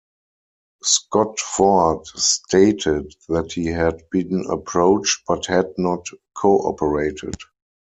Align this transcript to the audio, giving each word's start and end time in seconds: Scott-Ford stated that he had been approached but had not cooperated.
Scott-Ford 0.81 2.07
stated 2.07 3.13
that 3.29 3.51
he 3.51 3.67
had 3.67 4.01
been 4.09 4.47
approached 4.49 5.21
but 5.27 5.45
had 5.45 5.73
not 5.77 6.07
cooperated. 6.33 7.35